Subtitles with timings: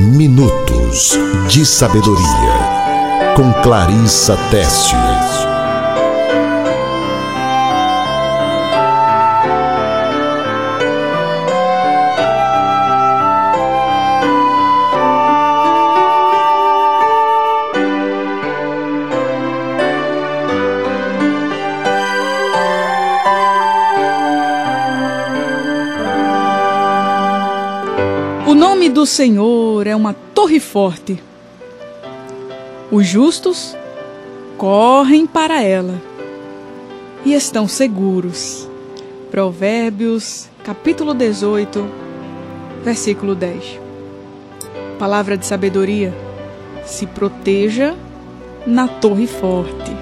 [0.00, 1.12] Minutos
[1.46, 5.39] de Sabedoria, com Clarissa Tessius.
[28.90, 31.22] Do Senhor é uma torre forte.
[32.90, 33.76] Os justos
[34.58, 36.00] correm para ela
[37.24, 38.68] e estão seguros.
[39.30, 41.86] Provérbios, capítulo 18,
[42.82, 43.78] versículo 10.
[44.98, 46.12] Palavra de sabedoria:
[46.84, 47.94] se proteja
[48.66, 49.92] na torre forte.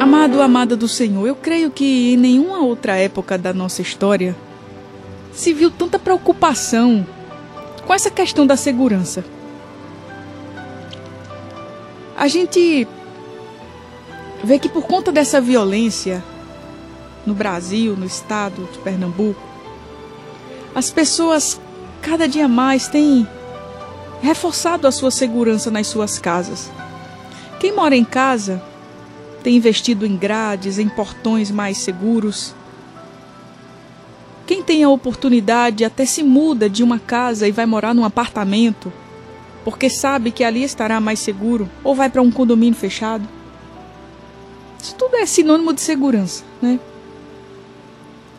[0.00, 4.34] Amado, amada do Senhor, eu creio que em nenhuma outra época da nossa história
[5.34, 7.06] se viu tanta preocupação
[7.84, 9.24] com essa questão da segurança.
[12.16, 12.86] A gente
[14.42, 16.22] vê que por conta dessa violência
[17.26, 19.42] no Brasil, no estado de Pernambuco,
[20.74, 21.60] as pessoas
[22.00, 23.26] cada dia mais têm
[24.22, 26.70] reforçado a sua segurança nas suas casas.
[27.58, 28.62] Quem mora em casa
[29.42, 32.54] tem investido em grades, em portões mais seguros
[34.46, 38.92] quem tem a oportunidade até se muda de uma casa e vai morar num apartamento,
[39.64, 43.26] porque sabe que ali estará mais seguro, ou vai para um condomínio fechado.
[44.82, 46.78] Isso tudo é sinônimo de segurança, né?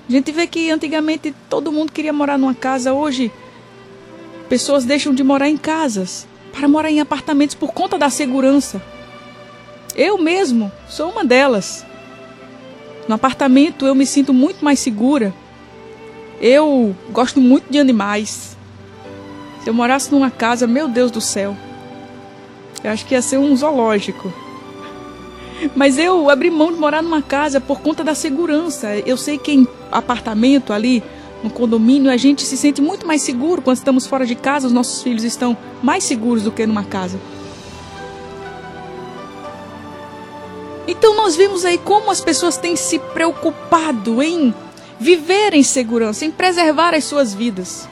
[0.07, 3.31] A gente vê que antigamente todo mundo queria morar numa casa, hoje
[4.47, 8.79] pessoas deixam de morar em casas para morar em apartamentos por conta da segurança.
[9.95, 11.83] Eu mesmo sou uma delas.
[13.07, 15.33] No apartamento eu me sinto muito mais segura
[16.41, 18.57] eu gosto muito de animais.
[19.63, 21.55] Se eu morasse numa casa, meu Deus do céu,
[22.83, 24.31] eu acho que ia ser um zoológico.
[25.75, 28.95] Mas eu abri mão de morar numa casa por conta da segurança.
[29.05, 31.01] Eu sei que em apartamento ali,
[31.41, 34.73] no condomínio, a gente se sente muito mais seguro quando estamos fora de casa, os
[34.73, 37.19] nossos filhos estão mais seguros do que numa casa.
[40.87, 44.53] Então nós vimos aí como as pessoas têm se preocupado em
[44.99, 47.87] viver em segurança, em preservar as suas vidas.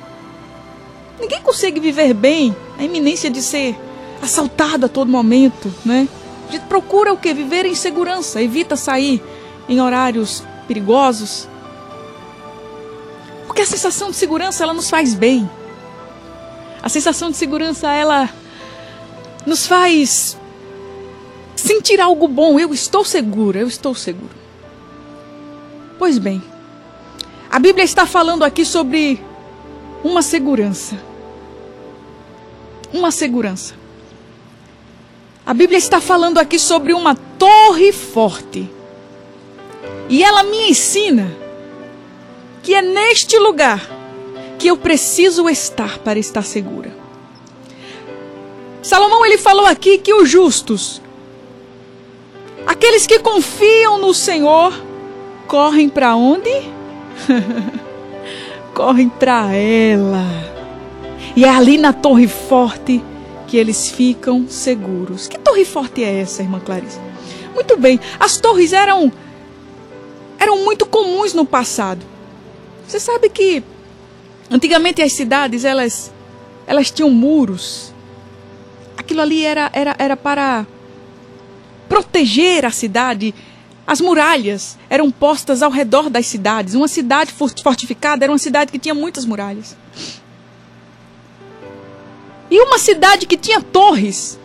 [1.20, 3.78] Ninguém consegue viver bem a iminência de ser
[4.22, 6.08] assaltado a todo momento, né?
[6.48, 7.34] A gente procura o que?
[7.34, 9.22] Viver em segurança, evita sair
[9.68, 11.48] em horários perigosos.
[13.48, 15.50] Porque a sensação de segurança ela nos faz bem.
[16.82, 18.30] A sensação de segurança ela
[19.46, 20.38] nos faz
[21.56, 22.60] sentir algo bom.
[22.60, 24.36] Eu estou seguro, eu estou seguro.
[25.98, 26.42] Pois bem,
[27.54, 29.24] a Bíblia está falando aqui sobre
[30.04, 31.00] uma segurança.
[32.92, 33.76] Uma segurança.
[35.46, 38.68] A Bíblia está falando aqui sobre uma torre forte.
[40.10, 41.32] E ela me ensina
[42.64, 43.88] que é neste lugar
[44.58, 46.92] que eu preciso estar para estar segura.
[48.82, 51.00] Salomão ele falou aqui que os justos,
[52.66, 54.74] aqueles que confiam no Senhor,
[55.48, 56.73] correm para onde?
[58.74, 60.26] Correm para ela.
[61.36, 63.04] E é ali na Torre Forte
[63.54, 65.28] que eles ficam seguros.
[65.28, 67.00] Que torre forte é essa, irmã Clarice?
[67.54, 69.12] Muito bem, as torres eram
[70.40, 72.04] eram muito comuns no passado.
[72.88, 73.64] Você sabe que
[74.50, 76.12] antigamente as cidades elas
[76.66, 77.94] elas tinham muros.
[78.98, 80.66] Aquilo ali era era, era para
[81.88, 83.36] proteger a cidade
[83.86, 86.74] as muralhas eram postas ao redor das cidades.
[86.74, 89.76] Uma cidade fortificada era uma cidade que tinha muitas muralhas.
[92.50, 94.40] E uma cidade que tinha torres,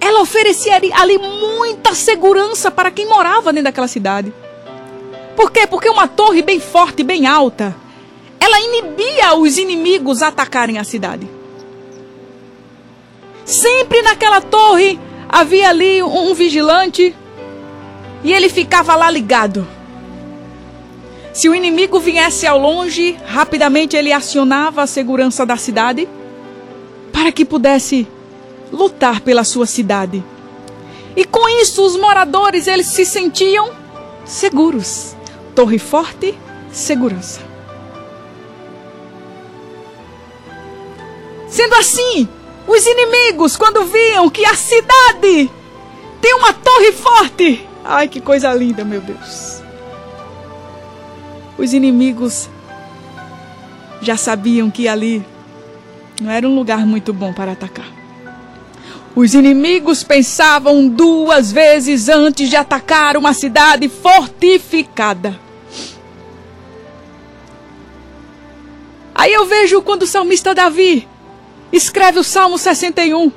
[0.00, 4.32] ela oferecia ali, muita segurança para quem morava dentro daquela cidade.
[5.36, 5.66] Por quê?
[5.66, 7.74] Porque uma torre bem forte, bem alta,
[8.38, 11.28] ela inibia os inimigos atacarem a cidade.
[13.44, 17.14] Sempre naquela torre havia ali um vigilante
[18.22, 19.66] e ele ficava lá ligado.
[21.32, 26.08] Se o inimigo viesse ao longe, rapidamente ele acionava a segurança da cidade
[27.12, 28.06] para que pudesse
[28.72, 30.22] lutar pela sua cidade.
[31.16, 33.70] E com isso os moradores eles se sentiam
[34.24, 35.14] seguros.
[35.54, 36.36] Torre forte,
[36.72, 37.40] segurança.
[41.48, 42.28] Sendo assim,
[42.66, 45.50] os inimigos, quando viam que a cidade
[46.20, 49.62] tem uma torre forte, Ai, que coisa linda, meu Deus.
[51.58, 52.48] Os inimigos
[54.00, 55.24] já sabiam que ali
[56.20, 57.88] não era um lugar muito bom para atacar.
[59.14, 65.38] Os inimigos pensavam duas vezes antes de atacar uma cidade fortificada.
[69.14, 71.06] Aí eu vejo quando o salmista Davi
[71.72, 73.30] escreve o Salmo 61.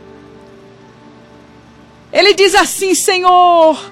[2.11, 3.91] Ele diz assim: Senhor,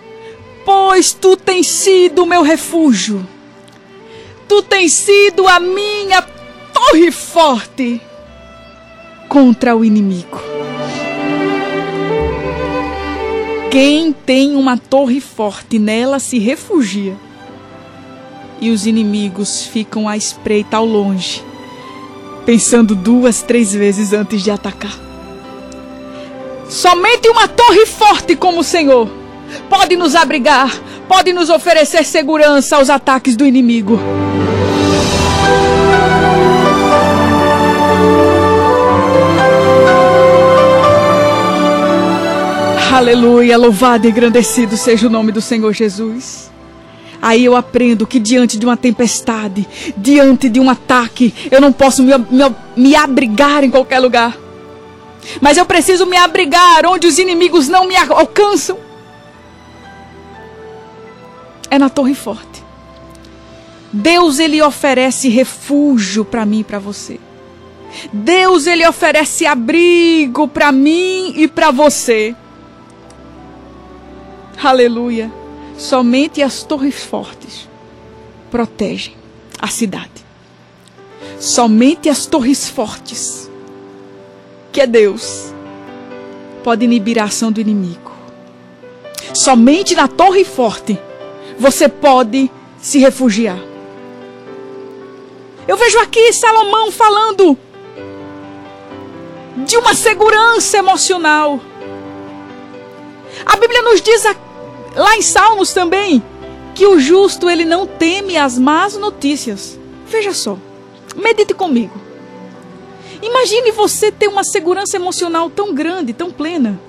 [0.66, 3.26] pois tu tens sido meu refúgio,
[4.48, 6.22] tu tens sido a minha
[6.74, 8.02] torre forte
[9.28, 10.42] contra o inimigo.
[13.72, 17.16] Quem tem uma torre forte nela se refugia.
[18.60, 21.42] E os inimigos ficam à espreita ao longe,
[22.46, 24.94] pensando duas, três vezes antes de atacar.
[26.70, 29.21] Somente uma torre forte como o Senhor
[29.70, 30.72] pode nos abrigar,
[31.08, 34.00] pode nos oferecer segurança aos ataques do inimigo.
[42.94, 46.52] Aleluia, louvado e engrandecido seja o nome do Senhor Jesus.
[47.22, 52.04] Aí eu aprendo que diante de uma tempestade, diante de um ataque, eu não posso
[52.04, 54.36] me, me, me abrigar em qualquer lugar.
[55.40, 58.78] Mas eu preciso me abrigar onde os inimigos não me alcançam.
[61.72, 62.62] É na torre forte.
[63.94, 67.18] Deus ele oferece refúgio para mim e para você.
[68.12, 72.36] Deus ele oferece abrigo para mim e para você.
[74.62, 75.32] Aleluia.
[75.78, 77.70] Somente as torres fortes
[78.52, 79.16] protegem
[79.58, 80.26] a cidade.
[81.40, 83.50] Somente as torres fortes,
[84.74, 85.54] que é Deus,
[86.64, 88.12] pode inibir a ação do inimigo.
[89.34, 91.00] Somente na torre forte
[91.58, 93.60] você pode se refugiar.
[95.68, 97.58] Eu vejo aqui Salomão falando
[99.66, 101.60] de uma segurança emocional.
[103.46, 104.26] A Bíblia nos diz
[104.96, 106.22] Lá em Salmos também,
[106.76, 109.80] que o justo ele não teme as más notícias.
[110.06, 110.58] Veja só,
[111.16, 111.94] medite comigo.
[113.22, 116.80] Imagine você ter uma segurança emocional tão grande, tão plena,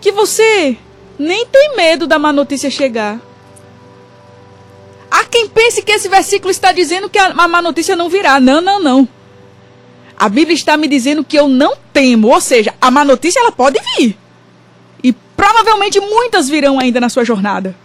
[0.00, 0.76] que você
[1.18, 3.20] nem tem medo da má notícia chegar.
[5.30, 8.40] Quem pense que esse versículo está dizendo que a má notícia não virá.
[8.40, 9.08] Não, não, não.
[10.16, 13.52] A Bíblia está me dizendo que eu não temo, ou seja, a má notícia ela
[13.52, 14.16] pode vir.
[15.36, 17.76] Provavelmente muitas virão ainda na sua jornada.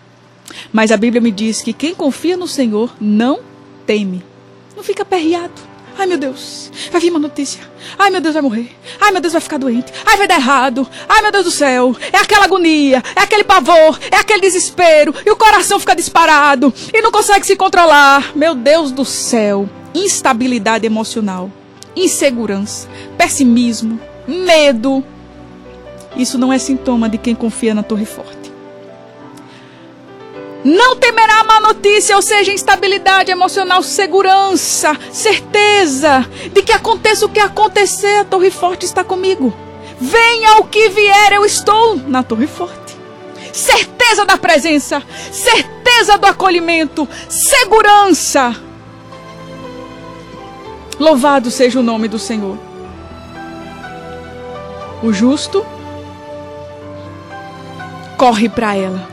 [0.72, 3.42] Mas a Bíblia me diz que quem confia no Senhor não
[3.86, 4.24] teme.
[4.76, 5.71] Não fica perreado.
[5.98, 7.62] Ai meu Deus, vai vir uma notícia.
[7.98, 8.76] Ai meu Deus, vai morrer.
[9.00, 9.92] Ai meu Deus, vai ficar doente.
[10.06, 10.88] Ai vai dar errado.
[11.08, 11.96] Ai meu Deus do céu.
[12.12, 15.14] É aquela agonia, é aquele pavor, é aquele desespero.
[15.26, 18.36] E o coração fica disparado e não consegue se controlar.
[18.36, 19.70] Meu Deus do céu.
[19.94, 21.52] Instabilidade emocional,
[21.96, 22.88] insegurança,
[23.18, 25.04] pessimismo, medo,
[26.16, 28.51] isso não é sintoma de quem confia na torre forte.
[30.64, 37.40] Não temerá má notícia, ou seja, instabilidade emocional, segurança, certeza de que aconteça o que
[37.40, 39.52] acontecer, a torre forte está comigo.
[40.00, 42.96] Venha o que vier, eu estou na torre forte.
[43.52, 48.56] Certeza da presença, certeza do acolhimento, segurança.
[51.00, 52.58] Louvado seja o nome do Senhor.
[55.02, 55.66] O justo
[58.16, 59.11] corre para ela.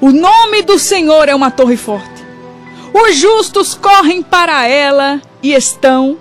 [0.00, 2.24] O nome do Senhor é uma torre forte.
[2.94, 6.16] Os justos correm para ela e estão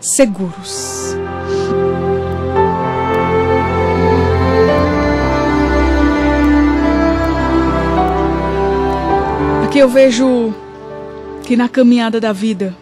[0.00, 1.14] seguros.
[9.64, 10.54] Aqui eu vejo
[11.44, 12.76] que na caminhada da vida,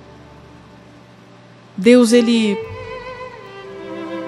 [1.77, 2.59] Deus ele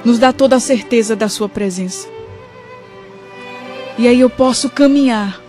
[0.04, 2.08] nos dá toda a certeza da sua presença.
[3.98, 5.41] E aí eu posso caminhar,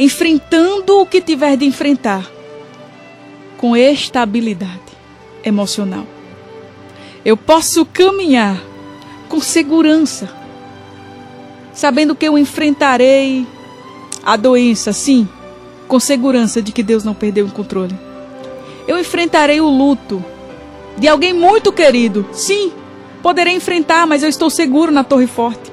[0.00, 2.26] enfrentando o que tiver de enfrentar,
[3.58, 4.80] com estabilidade
[5.44, 6.06] emocional.
[7.22, 8.58] Eu posso caminhar
[9.28, 10.34] com segurança,
[11.74, 13.46] sabendo que eu enfrentarei
[14.24, 15.28] a doença, sim,
[15.86, 17.94] com segurança de que Deus não perdeu o controle.
[18.88, 20.24] Eu enfrentarei o luto
[20.96, 22.72] de alguém muito querido, sim,
[23.22, 25.70] poderei enfrentar, mas eu estou seguro na Torre Forte.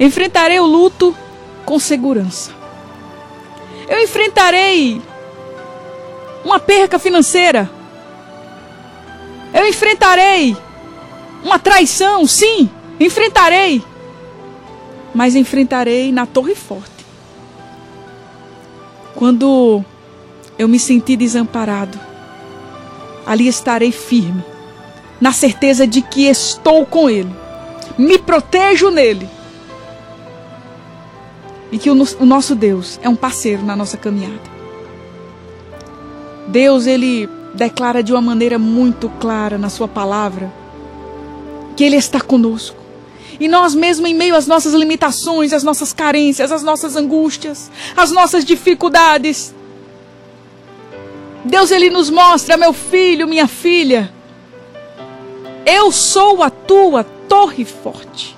[0.00, 1.14] Enfrentarei o luto
[1.64, 2.59] com segurança.
[3.90, 5.02] Eu enfrentarei
[6.44, 7.68] uma perca financeira.
[9.52, 10.56] Eu enfrentarei
[11.42, 12.70] uma traição, sim,
[13.00, 13.82] enfrentarei.
[15.12, 17.04] Mas enfrentarei na torre forte.
[19.16, 19.84] Quando
[20.56, 21.98] eu me sentir desamparado,
[23.26, 24.44] ali estarei firme,
[25.20, 27.34] na certeza de que estou com Ele,
[27.98, 29.28] me protejo nele
[31.72, 34.50] e que o, o nosso Deus é um parceiro na nossa caminhada.
[36.48, 40.52] Deus, Ele declara de uma maneira muito clara na Sua palavra
[41.76, 42.80] que Ele está conosco.
[43.38, 48.10] E nós mesmo, em meio às nossas limitações, às nossas carências, às nossas angústias, às
[48.10, 49.54] nossas dificuldades,
[51.44, 54.12] Deus ele nos mostra, meu filho, minha filha,
[55.64, 58.36] eu sou a tua torre forte.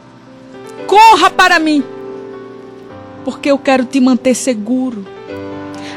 [0.87, 1.83] Corra para mim,
[3.25, 5.07] porque eu quero te manter seguro.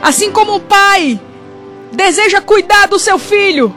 [0.02, 1.20] Assim como o pai
[1.92, 3.74] deseja cuidar do seu filho,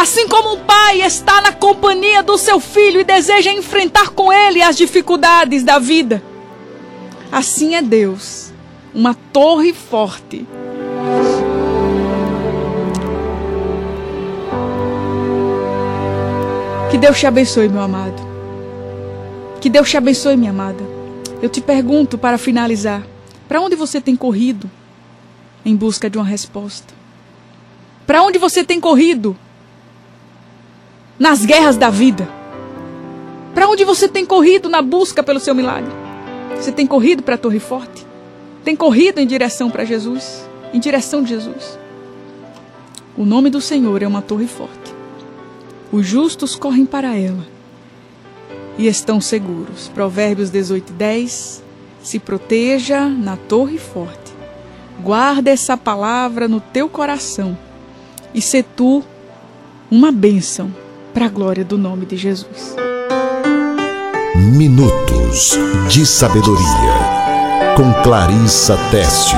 [0.00, 4.62] Assim como um pai está na companhia do seu filho e deseja enfrentar com ele
[4.62, 6.22] as dificuldades da vida,
[7.30, 8.50] assim é Deus,
[8.94, 10.46] uma torre forte.
[16.90, 18.29] Que Deus te abençoe, meu amado.
[19.60, 20.82] Que Deus te abençoe, minha amada.
[21.42, 23.06] Eu te pergunto para finalizar:
[23.46, 24.70] para onde você tem corrido
[25.64, 26.94] em busca de uma resposta?
[28.06, 29.36] Para onde você tem corrido
[31.18, 32.26] nas guerras da vida?
[33.54, 35.92] Para onde você tem corrido na busca pelo seu milagre?
[36.56, 38.06] Você tem corrido para a Torre Forte?
[38.64, 40.48] Tem corrido em direção para Jesus?
[40.72, 41.78] Em direção de Jesus?
[43.16, 44.94] O nome do Senhor é uma torre forte.
[45.92, 47.59] Os justos correm para ela
[48.80, 49.88] e estão seguros.
[49.88, 51.62] Provérbios 18, 10.
[52.02, 54.32] Se proteja na torre forte.
[55.02, 57.56] Guarda essa palavra no teu coração
[58.34, 59.04] e se tu
[59.90, 60.74] uma bênção
[61.12, 62.74] para a glória do nome de Jesus.
[64.36, 65.58] Minutos
[65.88, 69.36] de Sabedoria, com Clarissa Teste.